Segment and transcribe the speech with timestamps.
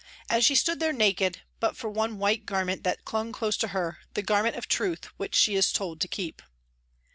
[0.31, 3.99] And she stood there naked but for one white garment that clung close to her,
[4.15, 6.41] the garment of Truth, which she is told to keep.